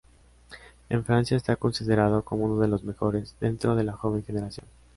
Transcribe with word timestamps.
En 0.89 1.05
Francia 1.05 1.37
está 1.37 1.57
considerado 1.57 2.25
como 2.25 2.45
uno 2.45 2.59
de 2.59 2.67
los 2.67 2.83
mejores 2.83 3.35
dentro 3.39 3.75
de 3.75 3.83
la 3.83 3.93
joven 3.93 4.23
generación. 4.25 4.65